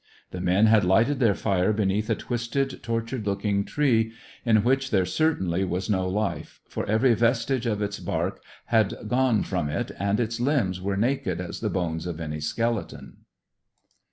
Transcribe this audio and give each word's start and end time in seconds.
The 0.31 0.41
men 0.41 0.65
had 0.65 0.83
lighted 0.83 1.19
their 1.19 1.35
fire 1.35 1.71
beneath 1.71 2.09
a 2.09 2.15
twisted, 2.15 2.81
tortured 2.81 3.27
looking 3.27 3.63
tree, 3.63 4.13
in 4.43 4.63
which 4.63 4.89
there 4.89 5.05
certainly 5.05 5.63
was 5.63 5.91
no 5.91 6.09
life, 6.09 6.59
for 6.67 6.87
every 6.87 7.13
vestige 7.13 7.67
of 7.67 7.83
its 7.83 7.99
bark 7.99 8.39
had 8.65 8.95
gone 9.07 9.43
from 9.43 9.69
it, 9.69 9.91
and 9.99 10.19
its 10.19 10.39
limbs 10.39 10.81
were 10.81 10.97
naked 10.97 11.39
as 11.39 11.59
the 11.59 11.69
bones 11.69 12.07
of 12.07 12.19
any 12.19 12.39
skeleton. 12.39 13.17